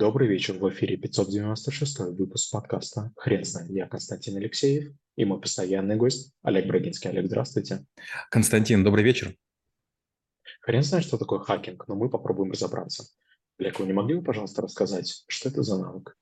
Добрый 0.00 0.28
вечер, 0.28 0.54
в 0.54 0.66
эфире 0.70 0.96
596 0.96 1.98
выпуск 2.18 2.50
подкаста 2.50 3.12
«Хрен 3.16 3.44
знает». 3.44 3.70
Я 3.70 3.86
Константин 3.86 4.38
Алексеев 4.38 4.94
и 5.16 5.26
мой 5.26 5.38
постоянный 5.38 5.96
гость 5.96 6.32
Олег 6.42 6.68
Брагинский. 6.68 7.10
Олег, 7.10 7.26
здравствуйте. 7.26 7.84
Константин, 8.30 8.82
добрый 8.82 9.04
вечер. 9.04 9.36
Хрен 10.62 10.82
знает, 10.82 11.04
что 11.04 11.18
такое 11.18 11.40
хакинг, 11.40 11.86
но 11.86 11.96
мы 11.96 12.08
попробуем 12.08 12.50
разобраться. 12.50 13.04
Олег, 13.58 13.78
вы 13.78 13.84
не 13.84 13.92
могли 13.92 14.14
бы, 14.14 14.22
пожалуйста, 14.22 14.62
рассказать, 14.62 15.22
что 15.28 15.50
это 15.50 15.62
за 15.62 15.76
навык? 15.76 16.16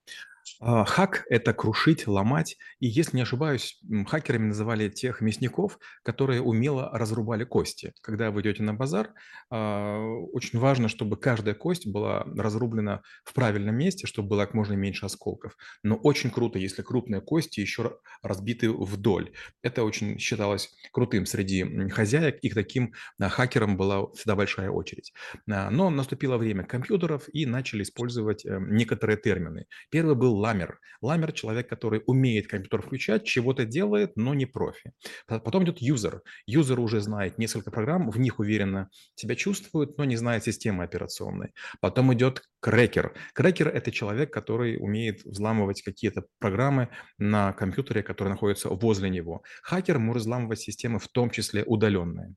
А, 0.59 0.85
хак– 0.85 1.25
это 1.29 1.53
крушить, 1.53 2.07
ломать. 2.07 2.57
И 2.79 2.87
если 2.87 3.17
не 3.17 3.23
ошибаюсь, 3.23 3.79
хакерами 4.07 4.47
называли 4.47 4.89
тех 4.89 5.21
мясников, 5.21 5.79
которые 6.03 6.41
умело 6.41 6.89
разрубали 6.93 7.43
кости. 7.43 7.93
Когда 8.01 8.31
вы 8.31 8.41
идете 8.41 8.63
на 8.63 8.73
базар, 8.73 9.13
а, 9.49 9.99
очень 10.33 10.59
важно, 10.59 10.89
чтобы 10.89 11.17
каждая 11.17 11.55
кость 11.55 11.87
была 11.87 12.23
разрублена 12.35 13.01
в 13.23 13.33
правильном 13.33 13.75
месте, 13.75 14.07
чтобы 14.07 14.29
было 14.29 14.45
как 14.45 14.53
можно 14.53 14.73
меньше 14.73 15.05
осколков. 15.05 15.55
Но 15.83 15.95
очень 15.95 16.31
круто, 16.31 16.59
если 16.59 16.81
крупные 16.81 17.21
кости 17.21 17.59
еще 17.59 17.97
разбиты 18.21 18.71
вдоль. 18.71 19.31
Это 19.61 19.83
очень 19.83 20.19
считалось 20.19 20.71
крутым 20.91 21.25
среди 21.25 21.89
хозяек, 21.89 22.39
и 22.41 22.49
к 22.49 22.53
таким 22.53 22.93
а, 23.19 23.29
хакерам 23.29 23.77
была 23.77 24.11
всегда 24.13 24.35
большая 24.35 24.69
очередь. 24.69 25.13
Но 25.45 25.89
наступило 25.89 26.37
время 26.37 26.63
компьютеров, 26.63 27.29
и 27.33 27.45
начали 27.45 27.83
использовать 27.83 28.45
э, 28.45 28.59
некоторые 28.59 29.17
термины. 29.17 29.65
Первый 29.89 30.15
был 30.15 30.35
ламер. 30.39 30.79
Ламер– 31.01 31.31
человек, 31.33 31.69
который 31.69 32.01
умеет 32.07 32.47
компьютер 32.47 32.81
включать, 32.81 33.25
чего-то 33.25 33.65
делает, 33.65 34.15
но 34.15 34.33
не 34.33 34.45
профи. 34.45 34.91
Потом 35.27 35.63
идет 35.63 35.79
юзер. 35.79 36.21
Юзер 36.45 36.79
уже 36.79 37.01
знает 37.01 37.37
несколько 37.37 37.71
программ, 37.71 38.09
в 38.09 38.19
них 38.19 38.39
уверенно 38.39 38.89
себя 39.15 39.35
чувствует, 39.35 39.97
но 39.97 40.05
не 40.05 40.15
знает 40.15 40.43
системы 40.43 40.83
операционной. 40.83 41.53
Потом 41.81 42.13
идет 42.13 42.43
крекер. 42.61 43.13
Крекер– 43.33 43.67
это 43.69 43.91
человек, 43.91 44.33
который 44.33 44.77
умеет 44.79 45.23
взламывать 45.23 45.81
какие-то 45.81 46.25
программы 46.39 46.89
на 47.17 47.53
компьютере, 47.53 48.03
которые 48.03 48.33
находятся 48.33 48.69
возле 48.69 49.09
него. 49.09 49.43
Хакер 49.61 49.99
может 49.99 50.23
взламывать 50.23 50.59
системы, 50.59 50.99
в 50.99 51.07
том 51.07 51.29
числе 51.29 51.63
удаленные. 51.63 52.35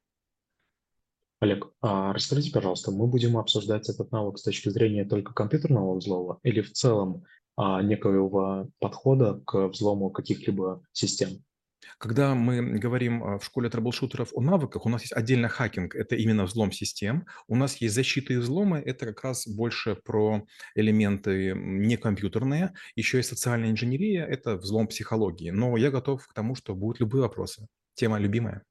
Олег, 1.43 1.73
а 1.81 2.13
расскажите, 2.13 2.53
пожалуйста, 2.53 2.93
мы 2.93 3.09
будем 3.09 3.37
обсуждать 3.37 3.89
этот 3.89 4.13
навык 4.13 4.39
с 4.39 4.45
точки 4.45 4.69
зрения 4.69 5.05
только 5.05 5.35
компьютерного 5.35 5.97
взлома 5.97 6.39
или 6.45 6.61
в 6.61 6.73
целом 6.73 7.25
некоего 7.59 8.69
подхода 8.79 9.41
к 9.45 9.69
взлому 9.69 10.11
каких-либо 10.11 10.83
систем. 10.93 11.43
Когда 11.99 12.35
мы 12.35 12.79
говорим 12.79 13.23
а, 13.23 13.39
в 13.39 13.45
школе 13.45 13.69
трэблшутеров 13.69 14.31
о 14.35 14.41
навыках, 14.41 14.87
у 14.87 14.89
нас 14.89 15.03
есть 15.03 15.13
отдельно 15.13 15.49
хакинг, 15.49 15.95
это 15.95 16.17
именно 16.17 16.45
взлом 16.45 16.73
систем. 16.73 17.27
У 17.49 17.57
нас 17.57 17.77
есть 17.77 17.95
защита 17.95 18.33
и 18.33 18.37
взломы, 18.37 18.79
это 18.79 19.07
как 19.07 19.23
раз 19.25 19.47
больше 19.47 19.97
про 19.97 20.45
элементы 20.75 21.55
не 21.55 21.97
компьютерные. 21.97 22.75
Еще 22.97 23.19
есть 23.19 23.29
социальная 23.29 23.71
инженерия, 23.71 24.25
это 24.25 24.57
взлом 24.57 24.89
психологии. 24.89 25.51
Но 25.51 25.77
я 25.77 25.91
готов 25.91 26.27
к 26.27 26.35
тому, 26.35 26.55
что 26.55 26.75
будут 26.75 27.01
любые 27.01 27.23
вопросы. 27.23 27.67
Тема 27.95 28.19
любимая. 28.19 28.63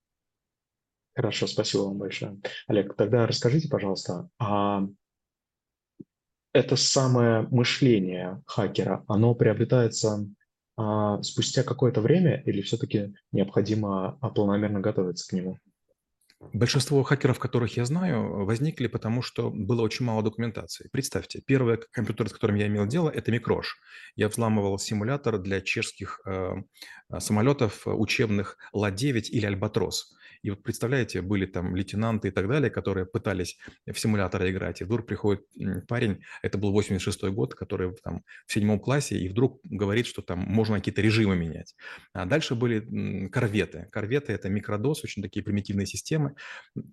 Хорошо, 1.13 1.47
спасибо 1.47 1.83
вам 1.83 1.97
большое. 1.97 2.39
Олег, 2.67 2.95
тогда 2.95 3.27
расскажите, 3.27 3.67
пожалуйста, 3.67 4.29
а 4.39 4.87
это 6.53 6.75
самое 6.75 7.47
мышление 7.51 8.41
хакера, 8.45 9.03
оно 9.07 9.33
приобретается 9.35 10.27
а, 10.77 11.21
спустя 11.21 11.63
какое-то 11.63 12.01
время 12.01 12.41
или 12.45 12.61
все-таки 12.61 13.13
необходимо 13.31 14.17
а, 14.21 14.29
планомерно 14.29 14.79
готовиться 14.79 15.27
к 15.29 15.33
нему? 15.33 15.57
Большинство 16.53 17.03
хакеров, 17.03 17.37
которых 17.37 17.77
я 17.77 17.85
знаю, 17.85 18.45
возникли 18.45 18.87
потому, 18.87 19.21
что 19.21 19.51
было 19.51 19.83
очень 19.83 20.05
мало 20.05 20.23
документации. 20.23 20.89
Представьте, 20.91 21.43
первый 21.45 21.77
компьютер, 21.91 22.29
с 22.29 22.33
которым 22.33 22.55
я 22.55 22.65
имел 22.65 22.87
дело, 22.87 23.11
это 23.11 23.31
Микрош. 23.31 23.77
Я 24.15 24.27
взламывал 24.27 24.79
симулятор 24.79 25.37
для 25.37 25.61
чешских 25.61 26.19
э, 26.25 26.53
самолетов 27.19 27.83
учебных 27.85 28.57
Ла-9 28.73 29.21
или 29.29 29.45
Альбатрос. 29.45 30.15
И 30.43 30.49
вот 30.49 30.63
представляете, 30.63 31.21
были 31.21 31.45
там 31.45 31.75
лейтенанты 31.75 32.29
и 32.29 32.31
так 32.31 32.47
далее, 32.47 32.69
которые 32.69 33.05
пытались 33.05 33.57
в 33.85 33.97
симуляторы 33.99 34.51
играть. 34.51 34.81
И 34.81 34.83
вдруг 34.83 35.05
приходит 35.05 35.45
парень, 35.87 36.21
это 36.41 36.57
был 36.57 36.71
86 36.71 37.23
год, 37.25 37.53
который 37.53 37.93
там 38.03 38.23
в 38.45 38.53
седьмом 38.53 38.79
классе, 38.79 39.17
и 39.17 39.27
вдруг 39.27 39.59
говорит, 39.63 40.07
что 40.07 40.21
там 40.21 40.39
можно 40.39 40.77
какие-то 40.77 41.01
режимы 41.01 41.35
менять. 41.35 41.75
А 42.13 42.25
дальше 42.25 42.55
были 42.55 43.27
корветы. 43.29 43.87
Корветы– 43.91 44.33
это 44.33 44.49
микродос, 44.49 45.03
очень 45.03 45.21
такие 45.21 45.43
примитивные 45.43 45.85
системы. 45.85 46.35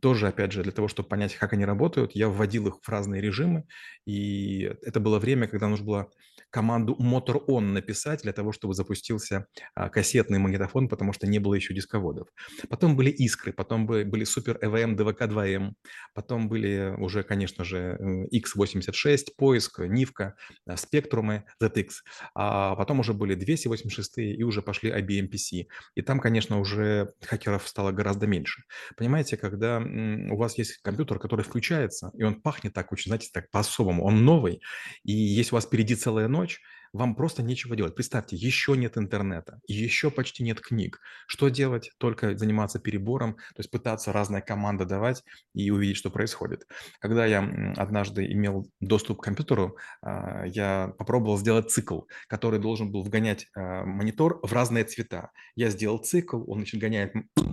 Тоже, 0.01 0.29
опять 0.29 0.53
же, 0.53 0.63
для 0.63 0.73
того, 0.73 0.89
чтобы 0.89 1.09
понять, 1.09 1.35
как 1.35 1.53
они 1.53 1.65
работают, 1.65 2.13
я 2.15 2.29
вводил 2.29 2.69
их 2.69 2.79
в 2.83 2.89
разные 2.89 3.21
режимы. 3.21 3.65
И 4.07 4.63
это 4.83 5.01
было 5.01 5.19
время, 5.19 5.49
когда 5.49 5.69
нужно 5.69 5.87
было 5.87 6.11
команду 6.51 6.97
motor 7.01 7.45
on 7.49 7.61
написать 7.61 8.23
для 8.23 8.33
того, 8.33 8.53
чтобы 8.53 8.75
запустился 8.75 9.47
а, 9.75 9.89
кассетный 9.89 10.39
магнитофон, 10.39 10.89
потому 10.89 11.13
что 11.13 11.27
не 11.27 11.39
было 11.39 11.55
еще 11.55 11.75
дисководов. 11.75 12.29
Потом 12.69 12.97
были 12.97 13.11
искры, 13.11 13.53
потом 13.53 13.87
были 13.87 14.25
супер 14.25 14.59
EVM, 14.63 14.97
DVK 14.97 15.29
2M, 15.29 15.73
потом 16.15 16.49
были 16.49 16.95
уже, 16.99 17.23
конечно 17.23 17.65
же, 17.65 17.99
X86, 18.33 19.19
поиск, 19.37 19.81
Нивка, 19.81 20.37
а, 20.67 20.77
спектрумы, 20.77 21.45
ZX, 21.63 21.89
а 22.35 22.77
потом 22.77 23.01
уже 23.01 23.13
были 23.13 23.35
286 23.35 24.19
и 24.19 24.43
уже 24.43 24.63
пошли 24.63 24.91
IBM 24.91 25.31
PC. 25.31 25.67
И 25.95 26.03
там, 26.03 26.21
конечно, 26.21 26.61
уже 26.61 27.13
хакеров 27.23 27.69
стало 27.69 27.93
гораздо 27.93 28.27
меньше. 28.27 28.63
Понимаете, 28.97 29.37
когда 29.37 29.79
у 29.79 30.37
вас 30.37 30.59
есть 30.59 30.79
компьютер, 30.83 31.19
который 31.19 31.45
включается, 31.45 32.11
и 32.15 32.23
он 32.23 32.41
пахнет 32.41 32.73
так 32.73 32.93
очень, 32.93 33.11
знаете, 33.11 33.29
так 33.33 33.51
по-особому, 33.51 34.05
он 34.05 34.25
новый, 34.25 34.61
и 35.05 35.13
есть 35.13 35.53
у 35.53 35.57
вас 35.57 35.67
впереди 35.67 35.95
целая 35.95 36.29
ночь, 36.29 36.38
ночь, 36.39 36.61
вам 36.93 37.15
просто 37.15 37.43
нечего 37.43 37.77
делать. 37.77 37.95
Представьте, 37.95 38.37
еще 38.37 38.77
нет 38.77 38.97
интернета, 38.97 39.61
еще 39.67 40.11
почти 40.11 40.43
нет 40.43 40.61
книг. 40.61 41.01
Что 41.27 41.49
делать? 41.49 41.91
Только 41.99 42.37
заниматься 42.37 42.79
перебором, 42.79 43.35
то 43.35 43.59
есть 43.59 43.71
пытаться 43.71 44.13
разные 44.13 44.43
команды 44.43 44.85
давать 44.85 45.25
и 45.55 45.71
увидеть, 45.71 45.97
что 45.97 46.11
происходит. 46.11 46.67
Когда 47.01 47.27
я 47.27 47.41
однажды 47.77 48.31
имел 48.33 48.71
доступ 48.81 49.21
к 49.21 49.25
компьютеру, 49.25 49.77
а, 50.03 50.45
я 50.47 50.95
попробовал 50.99 51.39
сделать 51.39 51.71
цикл, 51.71 52.03
который 52.29 52.59
должен 52.59 52.91
был 52.91 53.03
вгонять 53.03 53.47
а, 53.55 53.85
монитор 53.85 54.41
в 54.43 54.53
разные 54.53 54.85
цвета. 54.85 55.31
Я 55.55 55.71
сделал 55.71 55.99
цикл, 55.99 56.43
он 56.51 56.59
значит, 56.59 56.81
гоняет 56.81 57.13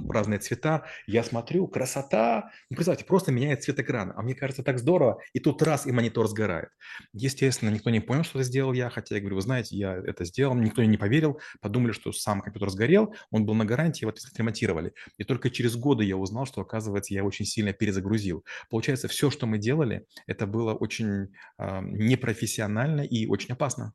разные 0.10 0.40
цвета, 0.40 0.86
я 1.08 1.24
смотрю, 1.24 1.68
красота. 1.68 2.52
Ну, 2.70 2.76
представьте, 2.76 3.06
просто 3.06 3.32
меняет 3.32 3.64
цвет 3.64 3.80
экрана. 3.80 4.14
А 4.16 4.22
мне 4.22 4.36
кажется, 4.36 4.64
так 4.64 4.80
здорово, 4.80 5.20
и 5.34 5.40
тут 5.40 5.62
раз, 5.62 5.86
и 5.86 5.92
монитор 5.92 6.28
сгорает. 6.28 6.70
Естественно, 7.14 7.70
никто 7.70 7.90
не 7.90 8.00
понял, 8.00 8.24
что 8.24 8.40
это 8.40 8.48
сделал 8.48 8.74
я, 8.74 8.90
хотя 8.90 9.16
я 9.16 9.22
говорю, 9.22 9.35
вы 9.36 9.42
знаете, 9.42 9.76
я 9.76 9.96
это 9.96 10.26
сделал, 10.26 10.56
никто 10.56 10.84
не 10.84 10.98
поверил, 10.98 11.40
подумали, 11.62 11.92
что 11.92 12.12
сам 12.12 12.42
компьютер 12.42 12.70
сгорел, 12.70 13.14
он 13.32 13.46
был 13.46 13.54
на 13.54 13.66
гарантии, 13.66 14.04
его 14.04 14.12
отремонтировали. 14.12 14.94
И 15.18 15.24
только 15.24 15.50
через 15.50 15.76
годы 15.76 16.04
я 16.04 16.18
узнал, 16.18 16.46
что, 16.46 16.62
оказывается, 16.62 17.14
я 17.14 17.24
очень 17.24 17.46
сильно 17.46 17.74
перезагрузил. 17.74 18.44
Получается, 18.70 19.08
все, 19.08 19.30
что 19.30 19.46
мы 19.46 19.58
делали, 19.58 20.06
это 20.28 20.48
было 20.48 20.74
очень 20.74 21.34
э, 21.58 21.82
непрофессионально 21.82 23.02
и 23.02 23.28
очень 23.28 23.54
опасно. 23.54 23.94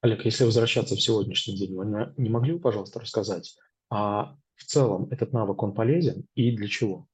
Олег, 0.00 0.24
если 0.24 0.44
возвращаться 0.44 0.94
в 0.94 1.00
сегодняшний 1.00 1.56
день, 1.56 1.74
вы 1.74 2.12
не 2.16 2.28
могли 2.28 2.54
бы, 2.54 2.60
пожалуйста, 2.60 3.00
рассказать, 3.00 3.56
а 3.90 4.36
в 4.54 4.64
целом 4.64 5.08
этот 5.10 5.32
навык, 5.32 5.62
он 5.62 5.74
полезен 5.74 6.26
и 6.34 6.56
для 6.56 6.68
чего? 6.68 7.08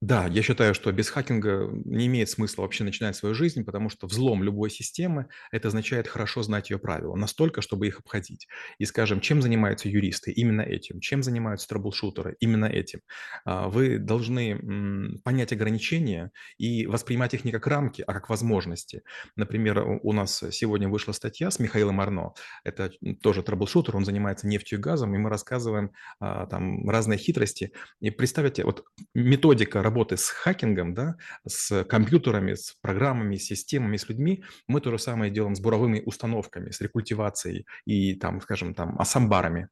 Да, 0.00 0.26
я 0.28 0.40
считаю, 0.42 0.72
что 0.74 0.90
без 0.92 1.10
хакинга 1.10 1.68
не 1.84 2.06
имеет 2.06 2.30
смысла 2.30 2.62
вообще 2.62 2.84
начинать 2.84 3.16
свою 3.16 3.34
жизнь, 3.34 3.64
потому 3.64 3.90
что 3.90 4.06
взлом 4.06 4.42
любой 4.42 4.70
системы– 4.70 5.26
это 5.52 5.68
означает 5.68 6.08
хорошо 6.08 6.42
знать 6.42 6.70
ее 6.70 6.78
правила, 6.78 7.16
настолько, 7.16 7.60
чтобы 7.60 7.86
их 7.86 7.98
обходить. 7.98 8.48
И, 8.78 8.86
скажем, 8.86 9.20
чем 9.20 9.42
занимаются 9.42 9.90
юристы? 9.90 10.32
Именно 10.32 10.62
этим. 10.62 11.00
Чем 11.00 11.22
занимаются 11.22 11.68
трэблшутеры? 11.68 12.34
Именно 12.40 12.64
этим. 12.64 13.00
А, 13.44 13.68
вы 13.68 13.98
должны 13.98 15.18
понять 15.22 15.52
ограничения 15.52 16.32
и 16.56 16.86
воспринимать 16.86 17.34
их 17.34 17.44
не 17.44 17.52
как 17.52 17.66
рамки, 17.66 18.02
а 18.06 18.14
как 18.14 18.30
возможности. 18.30 19.02
Например, 19.36 19.84
у 20.02 20.12
нас 20.14 20.42
сегодня 20.50 20.88
вышла 20.88 21.12
статья 21.12 21.50
с 21.50 21.58
Михаилом 21.58 22.00
Арно. 22.00 22.32
Это 22.64 22.90
тоже 23.22 23.42
трэблшутер, 23.42 23.96
он 23.96 24.06
занимается 24.06 24.46
нефтью 24.46 24.78
и 24.78 24.82
газом, 24.82 25.14
и 25.14 25.18
мы 25.18 25.28
рассказываем 25.28 25.92
а, 26.20 26.46
там 26.46 26.88
разные 26.88 27.18
хитрости. 27.18 27.72
И 28.00 28.10
представьте, 28.10 28.64
вот 28.64 28.86
методика 29.14 29.82
работы 29.90 30.16
с 30.16 30.28
хакингом, 30.28 30.94
да, 30.94 31.16
с 31.46 31.84
компьютерами, 31.84 32.54
с 32.54 32.76
программами, 32.80 33.36
с 33.36 33.44
системами, 33.44 33.96
с 33.96 34.08
людьми, 34.08 34.44
мы 34.68 34.80
то 34.80 34.90
же 34.90 34.98
самое 34.98 35.32
делаем 35.32 35.54
с 35.54 35.60
буровыми 35.60 36.02
установками, 36.06 36.70
с 36.70 36.80
рекультивацией 36.80 37.66
и, 37.86 38.14
там, 38.14 38.40
скажем, 38.40 38.74
там, 38.74 38.98
с 39.00 39.07
амбарами. 39.07 39.68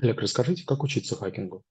Олег, 0.00 0.20
расскажите, 0.20 0.64
как 0.64 0.82
учиться 0.82 1.16
хакингу? 1.16 1.64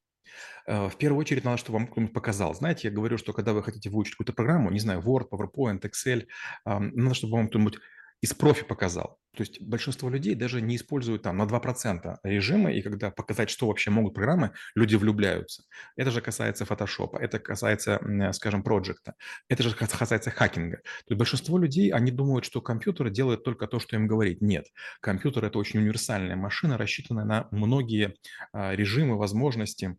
Э, 0.67 0.89
в 0.89 0.97
первую 0.97 1.21
очередь 1.21 1.43
надо, 1.43 1.57
чтобы 1.57 1.79
вам 1.79 1.87
кто-нибудь 1.87 2.13
показал. 2.13 2.53
Знаете, 2.53 2.89
я 2.89 2.93
говорю, 2.93 3.17
что 3.17 3.33
когда 3.33 3.53
вы 3.53 3.63
хотите 3.63 3.89
выучить 3.89 4.13
какую-то 4.13 4.33
программу, 4.33 4.69
не 4.69 4.79
знаю, 4.79 5.01
Word, 5.01 5.29
PowerPoint, 5.31 5.81
Excel, 5.81 6.27
надо, 6.65 7.15
чтобы 7.15 7.33
вам 7.33 7.47
кто-нибудь 7.47 7.79
из 8.21 8.33
профи 8.33 8.63
показал. 8.63 9.19
То 9.35 9.43
есть 9.43 9.61
большинство 9.61 10.09
людей 10.09 10.33
даже 10.33 10.61
не 10.61 10.77
используют 10.77 11.21
там 11.21 11.37
на 11.37 11.43
2% 11.43 12.17
режимы, 12.23 12.73
и 12.73 12.81
когда 12.81 13.11
показать, 13.11 13.51
что 13.51 13.67
вообще 13.67 13.91
могут 13.91 14.15
программы, 14.15 14.51
люди 14.73 14.95
влюбляются. 14.95 15.63
Это 15.95 16.09
же 16.09 16.21
касается 16.21 16.65
фотошопа, 16.65 17.17
это 17.17 17.37
касается, 17.37 18.01
скажем, 18.33 18.63
проекта, 18.63 19.13
это 19.47 19.61
же 19.61 19.75
касается 19.75 20.31
хакинга. 20.31 20.77
То 20.77 21.13
есть 21.13 21.19
большинство 21.19 21.59
людей, 21.59 21.91
они 21.91 22.09
думают, 22.09 22.45
что 22.45 22.61
компьютеры 22.61 23.11
делают 23.11 23.43
только 23.43 23.67
то, 23.67 23.79
что 23.79 23.95
им 23.95 24.07
говорит. 24.07 24.41
Нет, 24.41 24.65
компьютер– 25.01 25.45
это 25.45 25.59
очень 25.59 25.81
универсальная 25.81 26.35
машина, 26.35 26.75
рассчитанная 26.75 27.25
на 27.25 27.47
многие 27.51 28.15
а, 28.53 28.73
режимы, 28.75 29.17
возможности, 29.17 29.97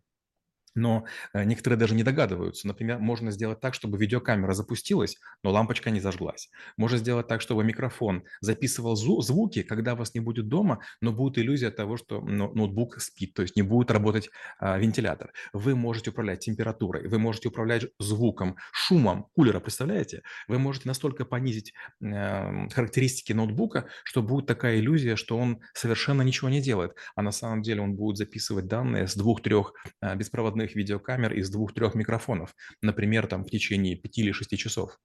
но 0.75 1.05
э, 1.33 1.43
некоторые 1.43 1.77
даже 1.77 1.95
не 1.95 2.03
догадываются. 2.03 2.67
Например, 2.67 2.99
можно 2.99 3.31
сделать 3.31 3.59
так, 3.59 3.73
чтобы 3.73 3.97
видеокамера 3.97 4.53
запустилась, 4.53 5.17
но 5.43 5.51
лампочка 5.51 5.89
не 5.89 5.99
зажглась. 5.99 6.49
Можно 6.77 6.97
сделать 6.97 7.27
так, 7.27 7.41
чтобы 7.41 7.63
микрофон 7.63 8.23
записывал 8.41 8.95
звуки, 8.95 9.63
когда 9.63 9.95
вас 9.95 10.13
не 10.13 10.19
будет 10.19 10.47
дома, 10.47 10.79
но 11.01 11.11
будет 11.11 11.37
иллюзия 11.37 11.71
того, 11.71 11.97
что 11.97 12.21
ноутбук 12.21 12.99
спит, 13.01 13.33
то 13.33 13.41
есть 13.41 13.55
не 13.55 13.61
будет 13.61 13.91
работать 13.91 14.29
а, 14.59 14.77
вентилятор. 14.77 15.31
Вы 15.53 15.75
можете 15.75 16.11
управлять 16.11 16.39
температурой, 16.39 17.07
вы 17.07 17.19
можете 17.19 17.49
управлять 17.49 17.85
звуком, 17.99 18.55
шумом 18.71 19.27
кулера, 19.35 19.59
представляете? 19.59 20.23
Вы 20.47 20.59
можете 20.59 20.87
настолько 20.87 21.25
понизить 21.25 21.73
э, 22.01 22.69
характеристики 22.69 23.33
ноутбука, 23.33 23.87
что 24.03 24.21
будет 24.21 24.45
такая 24.45 24.79
иллюзия, 24.79 25.15
что 25.15 25.37
он 25.37 25.61
совершенно 25.73 26.21
ничего 26.21 26.49
не 26.49 26.61
делает, 26.61 26.95
а 27.15 27.21
на 27.21 27.31
самом 27.31 27.61
деле 27.61 27.81
он 27.81 27.95
будет 27.95 28.17
записывать 28.17 28.67
данные 28.67 29.07
с 29.07 29.15
двух-трех 29.15 29.73
э, 30.01 30.15
беспроводных 30.15 30.58
беспроводных 30.59 30.75
видеокамер 30.75 31.33
из 31.33 31.49
двух-трех 31.49 31.95
микрофонов, 31.95 32.55
например, 32.81 33.27
там 33.27 33.43
в 33.43 33.49
течение 33.49 33.95
пяти 33.95 34.21
или 34.21 34.31
шести 34.31 34.57
часов. 34.57 34.99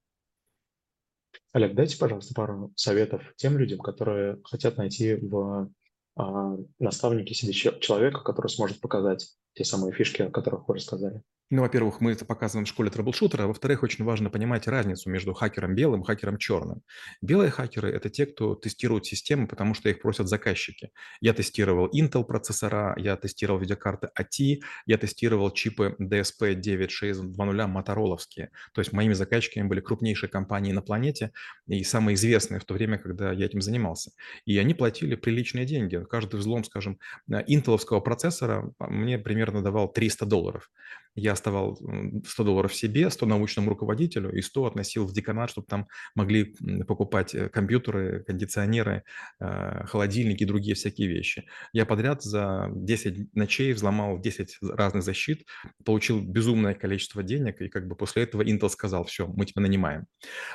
Олег, 1.53 1.73
дайте, 1.73 1.97
пожалуйста, 1.97 2.33
пару 2.33 2.73
советов 2.75 3.21
тем 3.37 3.57
людям, 3.57 3.79
которые 3.79 4.37
хотят 4.43 4.77
найти 4.77 5.15
в 5.15 5.69
а, 6.17 6.57
наставнике 6.79 7.33
себе 7.33 7.53
человека, 7.53 8.21
который 8.21 8.47
сможет 8.47 8.81
показать 8.81 9.35
те 9.55 9.63
самые 9.63 9.93
фишки, 9.93 10.21
о 10.21 10.29
которых 10.29 10.67
вы 10.67 10.75
рассказали. 10.75 11.23
Ну, 11.51 11.61
во-первых, 11.61 12.01
мы 12.01 12.11
это 12.11 12.25
показываем 12.25 12.65
в 12.65 12.69
школе 12.69 12.89
трэблшутера, 12.89 13.43
а 13.43 13.47
во-вторых, 13.47 13.83
очень 13.83 14.03
важно 14.03 14.31
понимать 14.31 14.67
разницу 14.67 15.11
между 15.11 15.33
хакером 15.33 15.75
белым 15.75 16.01
и 16.01 16.03
хакером 16.03 16.39
черным. 16.39 16.81
Белые 17.21 17.51
хакеры– 17.51 17.91
это 17.93 18.09
те, 18.09 18.25
кто 18.25 18.55
тестирует 18.55 19.05
системы, 19.05 19.47
потому 19.47 19.75
что 19.75 19.87
их 19.87 20.01
просят 20.01 20.27
заказчики. 20.27 20.89
Я 21.21 21.35
тестировал 21.35 21.87
Intel 21.95 22.23
процессора, 22.23 22.95
я 22.97 23.15
тестировал 23.15 23.59
видеокарты 23.59 24.09
AT, 24.19 24.59
я 24.87 24.97
тестировал 24.97 25.51
чипы 25.51 25.95
DSP 25.99 26.55
9620 26.55 27.67
мотороловские. 27.67 28.49
То 28.73 28.81
есть 28.81 28.91
моими 28.91 29.13
заказчиками 29.13 29.67
были 29.67 29.81
крупнейшие 29.81 30.31
компании 30.31 30.71
на 30.71 30.81
планете 30.81 31.31
и 31.67 31.83
самые 31.83 32.15
известные 32.15 32.59
в 32.59 32.65
то 32.65 32.73
время, 32.73 32.97
когда 32.97 33.31
я 33.31 33.45
этим 33.45 33.61
занимался. 33.61 34.09
И 34.45 34.57
они 34.57 34.73
платили 34.73 35.13
приличные 35.13 35.67
деньги. 35.67 36.03
Каждый 36.09 36.37
взлом, 36.39 36.63
скажем, 36.63 36.97
интеловского 37.29 37.99
процессора 37.99 38.73
мне 38.79 39.19
примерно 39.19 39.44
давал 39.61 39.91
300 39.91 40.25
долларов. 40.25 40.69
Я 41.15 41.31
оставал 41.31 41.79
100 42.25 42.43
долларов 42.43 42.75
себе, 42.75 43.09
100 43.09 43.25
научному 43.25 43.69
руководителю 43.69 44.35
и 44.35 44.41
100 44.41 44.65
относил 44.65 45.05
в 45.05 45.13
деканат, 45.13 45.49
чтобы 45.49 45.67
там 45.67 45.87
могли 46.13 46.55
покупать 46.87 47.33
э, 47.33 47.49
компьютеры, 47.49 48.23
кондиционеры, 48.25 49.03
э, 49.39 49.85
холодильники 49.85 50.43
и 50.43 50.45
другие 50.45 50.75
всякие 50.75 51.07
вещи. 51.07 51.45
Я 51.71 51.85
подряд 51.85 52.21
за 52.21 52.69
10 52.73 53.33
ночей 53.33 53.73
взломал 53.73 54.19
10 54.19 54.57
разных 54.61 55.03
защит, 55.03 55.45
получил 55.85 56.21
безумное 56.21 56.73
количество 56.73 57.23
денег, 57.23 57.61
и 57.61 57.69
как 57.69 57.87
бы 57.87 57.95
после 57.95 58.23
этого 58.23 58.41
Intel 58.41 58.69
сказал, 58.69 59.05
все, 59.05 59.27
мы 59.27 59.45
тебя 59.45 59.61
нанимаем. 59.61 60.07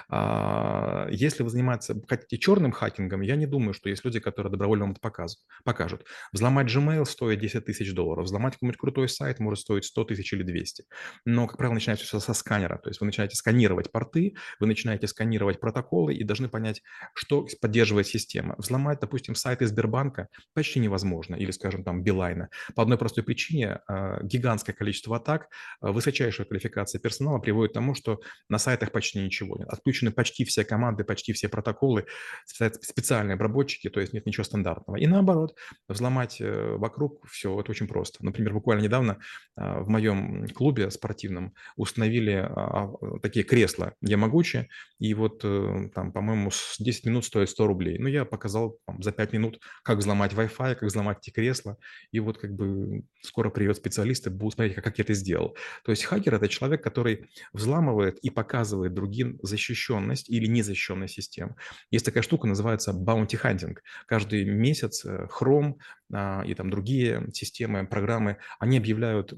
А, 0.09 1.09
если 1.11 1.43
вы 1.43 1.51
занимаетесь, 1.51 1.95
хотите 2.07 2.39
черным 2.39 2.73
хакингом, 2.73 3.23
я 3.23 3.37
не 3.37 3.47
думаю, 3.47 3.73
что 3.73 3.89
есть 3.89 4.05
люди, 4.05 4.21
которые 4.21 4.51
добровольно 4.51 4.85
вам 4.85 4.93
это 4.93 5.01
покажут. 5.65 6.05
Взломать 6.33 6.67
Gmail 6.67 7.05
стоит 7.07 7.41
10 7.41 7.65
тысяч 7.65 7.95
долларов, 7.95 8.27
взломать 8.27 8.55
какой-нибудь 8.55 8.79
крутой 8.79 9.09
сайт 9.09 9.39
может 9.39 9.61
стоить 9.61 9.85
100 9.85 10.05
тысяч 10.05 10.33
или 10.33 10.43
200. 10.51 10.85
Но, 11.25 11.47
как 11.47 11.57
правило, 11.57 11.75
начинается 11.75 12.07
все 12.07 12.21
со 12.21 12.35
сканера. 12.35 12.79
То 12.79 12.91
есть 12.91 13.01
вы 13.01 13.07
начинаете 13.07 13.37
сканировать 13.37 13.91
порты, 13.91 14.35
вы 14.59 14.67
начинаете 14.67 15.07
сканировать 15.07 15.61
протоколы 15.61 16.15
и 16.15 16.25
должны 16.25 16.49
понять, 16.49 16.83
что 17.15 17.47
поддерживает 17.61 18.07
система. 18.07 18.55
Взломать, 18.59 19.01
допустим, 19.01 19.35
сайты 19.35 19.67
Сбербанка 19.67 20.29
почти 20.55 20.81
невозможно, 20.81 21.35
или, 21.35 21.51
скажем, 21.51 21.85
там, 21.85 22.03
Билайна. 22.03 22.49
По 22.75 22.83
одной 22.83 22.99
простой 22.99 23.25
причине 23.25 23.81
а, 23.87 24.23
гигантское 24.23 24.75
количество 24.75 25.17
атак, 25.17 25.49
а, 25.81 25.93
высочайшая 25.93 26.47
квалификация 26.47 26.99
персонала 27.01 27.39
приводит 27.39 27.73
к 27.73 27.75
тому, 27.75 27.95
что 27.95 28.21
на 28.49 28.59
сайтах 28.59 28.93
почти 28.93 29.21
ничего 29.21 29.57
нет. 29.57 29.69
Отключены 29.69 30.11
почти 30.11 30.45
все 30.45 30.65
команды, 30.65 31.05
почти 31.05 31.33
все 31.33 31.49
протоколы, 31.49 32.07
специальные 32.47 33.35
обработчики, 33.35 33.89
то 33.89 34.01
есть 34.01 34.13
нет 34.13 34.27
ничего 34.27 34.45
стандартного. 34.45 34.97
И 34.97 35.07
наоборот, 35.07 35.57
взломать 35.89 36.41
э, 36.41 36.77
вокруг 36.77 37.27
все 37.29 37.59
это 37.61 37.71
очень 37.71 37.87
просто. 37.87 38.25
Например, 38.25 38.53
буквально 38.55 38.83
недавно 38.83 39.19
а, 39.57 39.81
в 39.81 39.89
моем 39.89 40.40
клубе 40.49 40.91
спортивном 40.91 41.55
установили 41.77 42.33
а, 42.33 42.91
а, 43.01 43.19
такие 43.21 43.45
кресла 43.45 43.95
Ямагучи, 44.01 44.69
и 44.99 45.15
вот 45.15 45.41
э, 45.45 45.91
там, 45.95 46.13
по-моему, 46.13 46.51
10 46.79 47.07
минут 47.07 47.25
стоит 47.25 47.51
100 47.51 47.67
рублей. 47.67 47.99
Ну, 47.99 48.09
я 48.09 48.25
показал 48.25 48.79
там, 48.87 49.03
за 49.03 49.13
5 49.13 49.33
минут, 49.33 49.61
как 49.83 49.99
взломать 49.99 50.33
Wi-Fi, 50.33 50.75
как 50.75 50.83
взломать 50.83 51.19
эти 51.23 51.31
кресла, 51.31 51.79
и 52.13 52.21
вот 52.21 52.39
как 52.39 52.55
бы 52.55 53.05
скоро 53.23 53.51
приведет 53.51 53.77
специалисты, 53.77 54.31
будут 54.31 54.55
смотреть, 54.55 54.75
как, 54.75 54.85
как 54.85 54.99
я 54.99 55.05
это 55.05 55.15
сделал. 55.15 55.57
То 55.85 55.93
есть 55.93 56.05
хакер– 56.05 56.35
это 56.37 56.49
человек, 56.49 56.83
который 56.83 57.31
взламывает 57.53 58.19
и 58.19 58.31
показывает 58.31 58.95
другим 58.95 59.39
защищенность 59.43 60.29
или 60.29 60.47
незащищенность 60.47 61.15
систем. 61.15 61.57
Есть 61.91 62.05
такая 62.05 62.23
штука, 62.23 62.47
называется 62.47 62.93
bounty 62.93 63.41
hunting. 63.43 63.77
Каждый 64.07 64.45
месяц 64.45 65.05
э, 65.05 65.27
Chrome 65.29 65.75
а, 66.13 66.43
и 66.45 66.55
там 66.55 66.71
другие 66.71 67.29
системы, 67.33 67.87
программы, 67.87 68.39
они 68.59 68.79
объявляют 68.79 69.33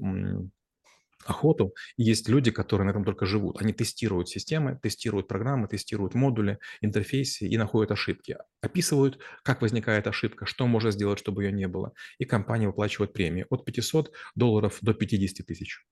охоту. 1.25 1.73
И 1.97 2.03
есть 2.03 2.27
люди, 2.29 2.51
которые 2.51 2.85
на 2.85 2.91
этом 2.91 3.05
только 3.05 3.25
живут. 3.25 3.61
Они 3.61 3.73
тестируют 3.73 4.29
системы, 4.29 4.79
тестируют 4.81 5.27
программы, 5.27 5.67
тестируют 5.67 6.13
модули, 6.13 6.59
интерфейсы 6.81 7.47
и 7.47 7.57
находят 7.57 7.91
ошибки. 7.91 8.37
Описывают, 8.61 9.19
как 9.43 9.61
возникает 9.61 10.07
ошибка, 10.07 10.45
что 10.45 10.67
можно 10.67 10.91
сделать, 10.91 11.19
чтобы 11.19 11.43
ее 11.43 11.51
не 11.51 11.67
было. 11.67 11.93
И 12.17 12.25
компания 12.25 12.67
выплачивает 12.67 13.13
премии 13.13 13.45
от 13.49 13.65
500 13.65 14.11
долларов 14.35 14.77
до 14.81 14.93
50 14.93 15.45
тысяч. 15.45 15.85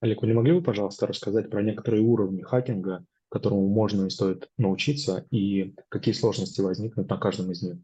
Олег, 0.00 0.22
вы 0.22 0.28
не 0.28 0.34
могли 0.34 0.52
бы, 0.52 0.62
пожалуйста, 0.62 1.06
рассказать 1.06 1.50
про 1.50 1.62
некоторые 1.62 2.02
уровни 2.02 2.42
хакинга, 2.42 3.04
которому 3.28 3.68
можно 3.68 4.06
и 4.06 4.10
стоит 4.10 4.48
научиться, 4.56 5.26
и 5.30 5.74
какие 5.88 6.14
сложности 6.14 6.60
возникнут 6.60 7.08
на 7.08 7.18
каждом 7.18 7.50
из 7.50 7.62
них? 7.62 7.78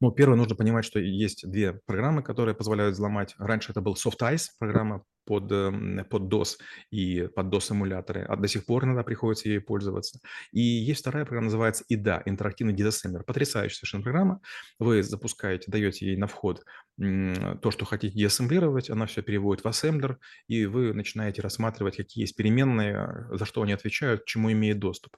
Ну, 0.00 0.10
первое, 0.10 0.36
нужно 0.36 0.54
понимать, 0.54 0.84
что 0.84 0.98
есть 1.00 1.48
две 1.48 1.80
программы, 1.86 2.22
которые 2.22 2.54
позволяют 2.54 2.94
взломать. 2.94 3.34
Раньше 3.38 3.72
это 3.72 3.80
был 3.80 3.94
SoftEyes, 3.94 4.48
программа 4.58 5.04
под, 5.24 5.50
эм, 5.50 6.04
под 6.08 6.22
DOS 6.32 6.58
и 6.90 7.28
под 7.34 7.46
DOS-эмуляторы, 7.46 8.22
а 8.22 8.36
до 8.36 8.48
сих 8.48 8.66
пор 8.66 8.84
иногда 8.84 9.02
приходится 9.02 9.48
ей 9.48 9.60
пользоваться. 9.60 10.20
И 10.52 10.60
есть 10.60 11.00
вторая 11.00 11.24
программа, 11.24 11.46
называется 11.46 11.84
IDA, 11.90 12.22
интерактивный 12.26 12.74
диассемблер. 12.74 13.24
Потрясающая 13.24 13.76
совершенно 13.76 14.02
программа. 14.02 14.40
Вы 14.78 15.02
запускаете, 15.02 15.70
даете 15.70 16.06
ей 16.06 16.16
на 16.16 16.26
вход 16.26 16.64
то, 16.96 17.70
что 17.70 17.84
хотите 17.84 18.16
диассемблировать, 18.16 18.88
она 18.88 19.06
все 19.06 19.22
переводит 19.22 19.64
в 19.64 19.68
ассемблер, 19.68 20.18
и 20.46 20.64
вы 20.66 20.94
начинаете 20.94 21.42
рассматривать, 21.42 21.96
какие 21.96 22.22
есть 22.22 22.36
переменные, 22.36 23.26
за 23.32 23.44
что 23.44 23.62
они 23.62 23.72
отвечают, 23.72 24.22
к 24.22 24.26
чему 24.26 24.52
имеет 24.52 24.78
доступ. 24.78 25.16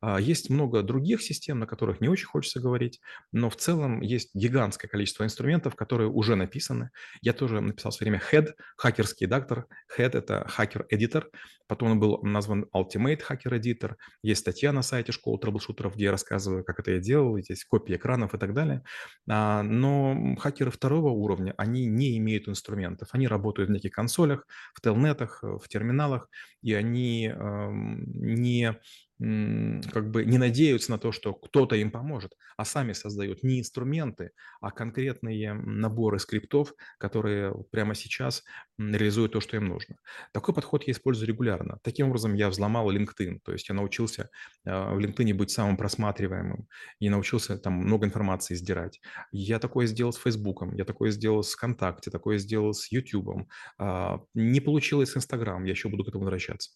А, 0.00 0.18
есть 0.18 0.48
много 0.48 0.82
других 0.82 1.20
систем, 1.22 1.58
на 1.58 1.66
которых 1.66 2.00
не 2.00 2.08
очень 2.08 2.26
хочется 2.26 2.60
говорить, 2.60 3.00
но 3.30 3.50
в 3.50 3.56
целом 3.56 4.00
есть 4.00 4.30
гигантское 4.34 4.88
количество 4.88 5.24
инструментов, 5.24 5.76
которые 5.76 6.08
уже 6.08 6.34
написаны. 6.34 6.90
Я 7.20 7.34
тоже 7.34 7.60
написал 7.60 7.92
в 7.92 7.94
свое 7.94 8.10
время 8.10 8.22
HEAD, 8.32 8.54
хакерский 8.76 9.26
редактор, 9.26 9.47
редактор. 9.48 9.66
Head– 9.96 10.10
это 10.18 10.46
хакер-эдитор. 10.48 11.30
Потом 11.66 11.92
он 11.92 12.00
был 12.00 12.22
назван 12.22 12.66
Ultimate 12.74 13.20
Hacker 13.28 13.58
Editor. 13.58 13.94
Есть 14.22 14.40
статья 14.40 14.72
на 14.72 14.82
сайте 14.82 15.12
школы 15.12 15.38
трэблшутеров, 15.38 15.94
где 15.94 16.04
я 16.04 16.10
рассказываю, 16.10 16.64
как 16.64 16.80
это 16.80 16.92
я 16.92 16.98
делал. 16.98 17.38
Здесь 17.38 17.64
копии 17.64 17.96
экранов 17.96 18.34
и 18.34 18.38
так 18.38 18.54
далее. 18.54 18.82
А, 19.28 19.62
но 19.62 20.36
хакеры 20.36 20.70
второго 20.70 21.10
уровня, 21.10 21.54
они 21.56 21.86
не 21.86 22.16
имеют 22.18 22.48
инструментов. 22.48 23.08
Они 23.12 23.28
работают 23.28 23.70
в 23.70 23.72
неких 23.72 23.92
консолях, 23.92 24.46
в 24.74 24.80
телнетах, 24.80 25.42
в 25.42 25.68
терминалах, 25.68 26.28
и 26.62 26.74
они 26.74 27.32
не 27.36 28.78
как 29.18 30.10
бы 30.10 30.24
не 30.24 30.38
надеются 30.38 30.92
на 30.92 30.98
то, 30.98 31.10
что 31.10 31.34
кто-то 31.34 31.74
им 31.74 31.90
поможет, 31.90 32.36
а 32.56 32.64
сами 32.64 32.92
создают 32.92 33.42
не 33.42 33.58
инструменты, 33.58 34.30
а 34.60 34.70
конкретные 34.70 35.54
наборы 35.54 36.20
скриптов, 36.20 36.72
которые 36.98 37.52
прямо 37.70 37.94
сейчас 37.94 38.44
реализуют 38.78 39.32
то, 39.32 39.40
что 39.40 39.56
им 39.56 39.66
нужно. 39.66 39.96
Такой 40.32 40.54
подход 40.54 40.84
я 40.84 40.92
использую 40.92 41.28
регулярно. 41.28 41.78
Таким 41.82 42.08
образом, 42.08 42.34
я 42.34 42.48
взломал 42.48 42.92
LinkedIn, 42.92 43.40
то 43.42 43.52
есть 43.52 43.68
я 43.68 43.74
научился 43.74 44.30
а, 44.64 44.94
в 44.94 44.98
LinkedIn 44.98 45.34
быть 45.34 45.50
самым 45.50 45.76
просматриваемым 45.76 46.68
и 47.00 47.08
научился 47.08 47.58
там 47.58 47.72
много 47.72 48.06
информации 48.06 48.54
сдирать. 48.54 49.00
Я 49.32 49.58
такое 49.58 49.86
сделал 49.86 50.12
с 50.12 50.18
Facebook, 50.18 50.62
я 50.74 50.84
такое 50.84 51.10
сделал 51.10 51.42
с 51.42 51.54
ВКонтакте, 51.54 52.10
такое 52.10 52.38
сделал 52.38 52.72
с 52.72 52.90
YouTube. 52.92 53.48
А, 53.78 54.20
не 54.34 54.60
получилось 54.60 55.10
с 55.10 55.16
Instagram, 55.16 55.64
я 55.64 55.70
еще 55.70 55.88
буду 55.88 56.04
к 56.04 56.08
этому 56.08 56.24
возвращаться. 56.24 56.70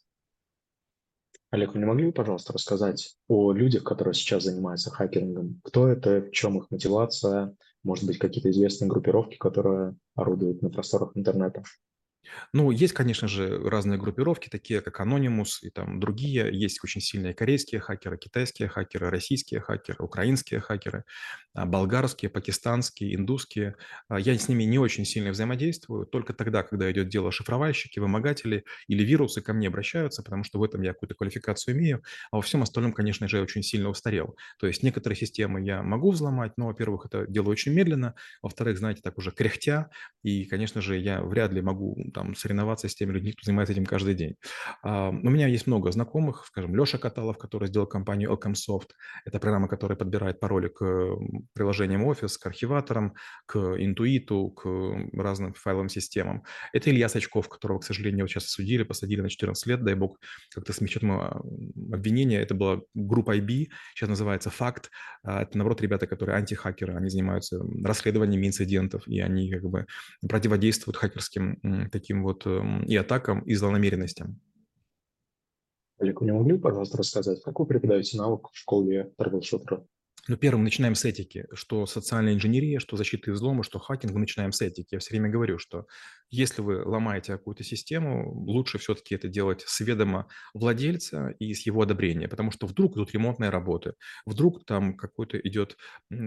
Олег, 1.52 1.75
вы 1.75 1.80
не 1.80 1.85
могли 1.85 2.06
бы, 2.06 2.12
пожалуйста, 2.12 2.54
рассказать 2.54 3.14
о 3.28 3.52
людях, 3.52 3.85
которые 3.85 4.14
сейчас 4.14 4.44
занимаются 4.44 4.90
хакингом? 4.90 5.61
Кто 5.62 5.87
это, 5.87 6.23
в 6.23 6.30
чем 6.30 6.56
их 6.56 6.71
мотивация? 6.71 7.54
Может 7.82 8.06
быть, 8.06 8.16
какие-то 8.16 8.50
известные 8.50 8.88
группировки, 8.88 9.37
которые 9.37 9.94
орудуют 10.14 10.62
на 10.62 10.71
просторах 10.71 11.11
интернета? 11.14 11.62
Ну, 12.52 12.71
есть, 12.71 12.93
конечно 12.93 13.29
же, 13.29 13.59
разные 13.69 13.99
группировки, 13.99 14.49
такие 14.49 14.81
как 14.81 15.00
Anonymous 15.00 15.59
и 15.62 15.71
там 15.71 16.00
другие. 16.00 16.49
Есть 16.52 16.83
очень 16.85 17.00
сильные 17.00 17.35
корейские 17.35 17.81
хакеры, 17.81 18.19
китайские 18.19 18.69
хакеры, 18.69 19.11
российские 19.11 19.61
хакеры, 19.61 20.05
украинские 20.05 20.61
хакеры, 20.61 21.05
а, 21.55 21.67
болгарские, 21.67 22.31
пакистанские, 22.31 23.14
индусские. 23.14 23.76
А, 24.09 24.19
я 24.19 24.37
с 24.37 24.49
ними 24.49 24.64
не 24.64 24.79
очень 24.79 25.05
сильно 25.05 25.31
взаимодействую. 25.31 26.07
Только 26.07 26.33
тогда, 26.33 26.62
когда 26.62 26.91
идет 26.91 27.09
дело 27.09 27.33
шифровальщики, 27.33 27.99
вымогатели 27.99 28.64
или 28.88 29.02
вирусы 29.05 29.41
ко 29.43 29.52
мне 29.52 29.69
обращаются, 29.69 30.23
потому 30.23 30.45
что 30.45 30.59
в 30.59 30.64
этом 30.64 30.83
я 30.83 30.93
какую-то 30.93 31.14
квалификацию 31.14 31.75
имею. 31.76 32.02
А 32.31 32.37
во 32.37 32.43
всем 32.43 32.62
остальном, 32.62 32.93
конечно 32.93 33.29
же, 33.29 33.37
я 33.38 33.43
очень 33.43 33.62
сильно 33.62 33.88
устарел. 33.88 34.37
То 34.59 34.67
есть 34.67 34.83
некоторые 34.83 35.17
системы 35.19 35.62
я 35.62 35.83
могу 35.83 36.11
взломать, 36.12 36.52
но, 36.57 36.67
во-первых, 36.67 37.07
это 37.07 37.26
делаю 37.26 37.50
очень 37.52 37.73
медленно, 37.73 38.14
во-вторых, 38.43 38.79
знаете, 38.79 39.00
так 39.02 39.19
уже 39.19 39.31
кряхтя, 39.33 39.91
и, 40.23 40.45
конечно 40.45 40.81
же, 40.81 40.97
я 40.99 41.23
вряд 41.23 41.52
ли 41.52 41.61
могу 41.61 41.97
там 42.12 42.35
соревноваться 42.35 42.88
с 42.88 42.95
теми 42.95 43.12
людьми, 43.12 43.33
кто 43.33 43.45
занимается 43.45 43.73
этим 43.73 43.87
каждый 43.87 44.14
день. 44.14 44.37
А, 44.83 45.11
у 45.11 45.31
меня 45.31 45.47
есть 45.47 45.66
много 45.66 45.90
знакомых, 45.92 46.45
скажем, 46.47 46.76
Леша 46.76 46.99
Каталов, 46.99 47.38
который 47.38 47.69
сделал 47.69 47.87
компанию 47.87 48.31
Elcomsoft. 48.31 48.90
Это 49.25 49.38
программа, 49.38 49.69
которая 49.69 49.97
подбирает 49.97 50.40
пароли 50.40 50.69
к 50.69 50.83
приложениям 51.54 52.09
Office, 52.09 52.38
к 52.40 52.47
архиваторам, 52.47 53.14
к 53.47 53.59
интуиту, 53.59 54.50
к 54.50 54.69
разным 55.12 55.54
файловым 55.54 55.88
системам. 55.88 56.45
Это 56.73 56.90
Илья 56.90 57.09
Сачков, 57.09 57.49
которого, 57.49 57.81
к 57.81 57.85
сожалению, 57.85 58.25
вот 58.25 58.31
сейчас 58.31 58.49
судили, 58.49 58.83
посадили 58.83 59.21
на 59.21 59.28
14 59.28 59.66
лет, 59.66 59.85
дай 59.85 59.95
бог, 59.95 60.19
как-то 60.54 60.73
смягчат 60.73 61.02
обвинение. 61.92 62.40
Это 62.40 62.54
была 62.54 62.81
группа 62.95 63.37
IB, 63.37 63.69
сейчас 63.95 64.09
называется 64.09 64.50
«Факт». 64.50 64.90
А, 65.23 65.42
это, 65.42 65.57
наоборот, 65.57 65.81
ребята, 65.81 66.07
которые 66.07 66.37
антихакеры, 66.37 66.95
они 66.95 67.09
занимаются 67.09 67.61
расследованием 67.85 68.45
инцидентов, 68.45 69.07
и 69.07 69.21
они 69.21 69.50
как 69.50 69.62
бы 69.62 69.87
противодействуют 70.28 70.97
хакерским 70.97 71.88
таким 71.90 72.01
вот 72.11 72.47
эм, 72.47 72.82
и 72.85 72.97
атакам, 72.97 73.40
и 73.40 73.54
злонамеренностям. 73.54 74.40
Олег, 75.99 76.21
вы 76.21 76.26
не 76.26 76.32
могли, 76.32 76.59
пожалуйста, 76.59 76.99
рассказать, 76.99 77.42
как 77.42 77.61
вы 77.61 77.66
преподаете 77.66 78.16
навык 78.18 78.50
в 78.50 78.59
школе 78.59 79.12
трэбл-шутера? 79.16 79.87
Ну, 80.29 80.37
первым 80.37 80.62
начинаем 80.62 80.95
с 80.95 81.05
этики, 81.05 81.47
что 81.52 81.85
социальная 81.85 82.35
инженерия, 82.35 82.79
что 82.79 82.97
защита 82.97 83.33
взлома, 83.33 83.64
что 83.64 83.81
хакинг, 83.81 84.12
мы 84.12 84.21
начинаем 84.21 84.52
с 84.52 84.61
этики. 84.61 84.95
Я 84.95 85.00
все 85.00 85.11
время 85.11 85.29
говорю, 85.31 85.59
что 85.59 85.87
если 86.31 86.62
вы 86.62 86.85
ломаете 86.85 87.33
какую-то 87.33 87.64
систему, 87.64 88.33
лучше 88.33 88.79
все-таки 88.79 89.17
это 89.17 89.26
делать 89.26 89.64
с 89.67 89.81
ведома 89.81 90.29
владельца 90.55 91.35
и 91.41 91.52
с 91.52 91.67
его 91.67 91.83
одобрения, 91.83 92.29
потому 92.29 92.52
что 92.52 92.69
вдруг 92.69 92.95
идут 92.97 93.12
ремонтные 93.12 93.50
работы, 93.50 93.95
вдруг 94.25 94.64
там 94.64 94.97
какой-то 94.97 95.38
идет 95.38 95.76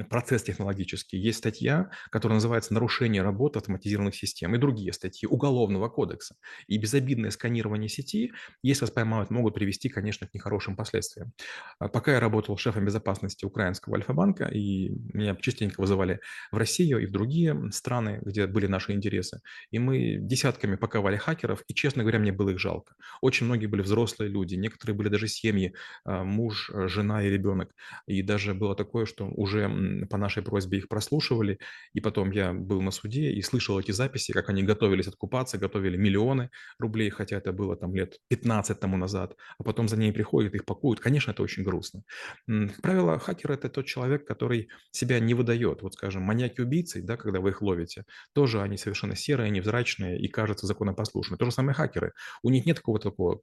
процесс 0.10 0.44
технологический. 0.44 1.18
Есть 1.18 1.38
статья, 1.40 1.90
которая 2.12 2.36
называется 2.36 2.74
«Нарушение 2.74 3.22
работы 3.22 3.60
автоматизированных 3.60 4.14
систем» 4.16 4.54
и 4.56 4.58
другие 4.58 4.92
статьи 4.92 5.26
Уголовного 5.28 5.88
кодекса. 5.88 6.36
И 6.68 6.78
безобидное 6.78 7.32
сканирование 7.32 7.88
сети, 7.88 8.34
если 8.62 8.82
вас 8.84 8.92
поймают, 8.92 9.30
могут 9.30 9.54
привести, 9.56 9.88
конечно, 9.88 10.28
к 10.28 10.34
нехорошим 10.34 10.76
последствиям. 10.76 11.32
А 11.80 11.88
пока 11.88 12.12
я 12.14 12.20
работал 12.20 12.58
шефом 12.58 12.86
безопасности 12.86 13.46
украинского 13.46 13.85
Московского 13.86 13.98
Альфа-банка, 13.98 14.46
и 14.46 14.90
меня 15.14 15.36
частенько 15.36 15.82
вызывали 15.82 16.20
в 16.52 16.58
Россию 16.58 17.00
и 17.00 17.06
в 17.06 17.12
другие 17.12 17.72
страны, 17.72 18.20
где 18.24 18.48
были 18.48 18.68
наши 18.68 18.94
интересы. 18.94 19.42
И 19.72 19.80
мы 19.80 20.18
десятками 20.20 20.76
паковали 20.76 21.18
хакеров, 21.18 21.64
и, 21.68 21.74
честно 21.74 22.04
говоря, 22.04 22.20
мне 22.20 22.32
было 22.32 22.50
их 22.50 22.60
жалко. 22.60 22.96
Очень 23.22 23.46
многие 23.46 23.68
были 23.68 23.82
взрослые 23.82 24.30
люди, 24.30 24.56
некоторые 24.56 24.96
были 24.96 25.10
даже 25.10 25.28
семьи, 25.28 25.74
а, 26.04 26.24
муж, 26.24 26.72
жена 26.88 27.24
и 27.24 27.30
ребенок. 27.30 27.72
И 28.08 28.22
даже 28.22 28.54
было 28.54 28.76
такое, 28.76 29.06
что 29.06 29.28
уже 29.28 29.70
по 30.10 30.18
нашей 30.18 30.44
просьбе 30.44 30.78
их 30.78 30.88
прослушивали, 30.88 31.60
и 31.94 32.02
потом 32.02 32.32
я 32.32 32.54
был 32.54 32.82
на 32.82 32.92
суде 32.92 33.32
и 33.32 33.42
слышал 33.42 33.80
эти 33.80 33.92
записи, 33.92 34.34
как 34.34 34.50
они 34.50 34.64
готовились 34.64 35.08
откупаться, 35.08 35.58
готовили 35.58 35.98
миллионы 35.98 36.50
рублей, 36.80 37.10
хотя 37.10 37.38
это 37.38 37.52
было 37.54 37.76
там 37.76 37.96
лет 37.96 38.18
15 38.30 38.80
тому 38.80 38.98
назад, 38.98 39.36
а 39.60 39.64
потом 39.64 39.88
за 39.88 39.98
ней 39.98 40.12
приходят, 40.12 40.56
их 40.56 40.66
пакуют. 40.66 41.00
Конечно, 41.00 41.32
это 41.32 41.44
очень 41.44 41.64
грустно. 41.64 42.02
Как 42.48 42.82
правило, 42.82 43.20
хакеры– 43.20 43.54
это 43.56 43.70
тот 43.76 43.86
человек, 43.86 44.26
который 44.26 44.70
себя 44.92 45.20
не 45.20 45.34
выдает. 45.34 45.82
Вот, 45.82 45.94
скажем, 45.94 46.24
маньяки-убийцы, 46.24 47.02
да, 47.02 47.18
когда 47.18 47.40
вы 47.40 47.50
их 47.50 47.62
ловите, 47.62 48.06
тоже 48.34 48.62
они 48.62 48.78
совершенно 48.78 49.16
серые, 49.16 49.52
невзрачные 49.52 50.20
и, 50.20 50.28
кажется, 50.28 50.66
законопослушные. 50.66 51.38
То 51.38 51.46
же 51.46 51.52
самое 51.52 51.76
хакеры. 51.76 52.14
У 52.42 52.50
них 52.50 52.66
нет 52.66 52.78
какого-то 52.78 53.12
такого 53.12 53.42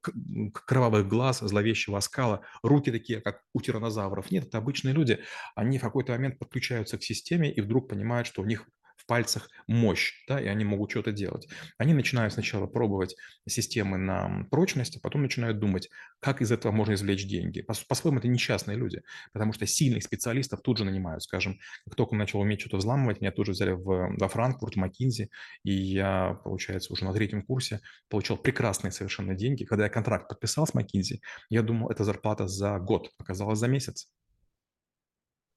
кровавых 0.65 1.07
глаз, 1.07 1.39
зловещего 1.39 1.97
оскала, 1.97 2.41
руки 2.63 2.91
такие, 2.91 3.21
как 3.21 3.41
у 3.53 3.61
тиранозавров. 3.61 4.31
Нет, 4.31 4.45
это 4.45 4.57
обычные 4.57 4.93
люди. 4.93 5.19
Они 5.55 5.77
в 5.77 5.81
какой-то 5.81 6.11
момент 6.13 6.39
подключаются 6.39 6.97
к 6.97 7.03
системе 7.03 7.51
и 7.51 7.61
вдруг 7.61 7.87
понимают, 7.87 8.27
что 8.27 8.41
у 8.41 8.45
них 8.45 8.67
в 9.03 9.07
пальцах 9.07 9.49
мощь, 9.67 10.13
да, 10.27 10.39
и 10.39 10.47
они 10.47 10.63
могут 10.63 10.91
что-то 10.91 11.11
делать. 11.11 11.47
Они 11.77 11.93
начинают 11.93 12.33
сначала 12.33 12.67
пробовать 12.67 13.15
системы 13.47 13.97
на 13.97 14.45
прочность, 14.49 14.97
а 14.97 14.99
потом 15.01 15.23
начинают 15.23 15.59
думать, 15.59 15.89
как 16.19 16.41
из 16.41 16.51
этого 16.51 16.71
можно 16.71 16.93
извлечь 16.93 17.25
деньги. 17.25 17.61
По-своему, 17.61 18.19
это 18.19 18.27
несчастные 18.27 18.77
люди, 18.77 19.01
потому 19.33 19.53
что 19.53 19.67
сильных 19.67 20.03
специалистов 20.03 20.61
тут 20.61 20.77
же 20.77 20.85
нанимают. 20.85 21.23
Скажем, 21.23 21.59
как 21.85 21.95
только 21.95 22.15
начал 22.15 22.39
уметь 22.39 22.61
что-то 22.61 22.77
взламывать, 22.77 23.19
меня 23.21 23.31
тут 23.31 23.47
же 23.47 23.51
взяли 23.51 23.71
в, 23.71 24.15
во 24.17 24.27
Франкфурт, 24.27 24.75
Макинзи, 24.75 25.29
и 25.63 25.71
я, 25.71 26.39
получается, 26.43 26.93
уже 26.93 27.03
на 27.03 27.13
третьем 27.13 27.43
курсе 27.43 27.81
получал 28.09 28.37
прекрасные 28.37 28.91
совершенно 28.91 29.35
деньги. 29.35 29.65
Когда 29.65 29.85
я 29.85 29.89
контракт 29.89 30.29
подписал 30.29 30.65
с 30.65 30.73
Макинзи, 30.73 31.21
я 31.49 31.61
думал, 31.61 31.89
это 31.89 32.03
зарплата 32.03 32.47
за 32.47 32.79
год, 32.79 33.09
оказалось 33.17 33.59
за 33.59 33.67
месяц. 33.67 34.07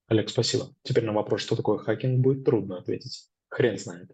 Олег, 0.09 0.31
спасибо. 0.31 0.73
Теперь 0.83 1.05
на 1.05 1.13
вопрос, 1.13 1.41
что 1.43 1.57
такое 1.57 1.79
хакинг, 1.79 2.21
будет 2.21 2.45
трудно 2.45 2.79
ответить. 2.79 3.29
Хрен 3.57 3.79
знает. 3.79 4.11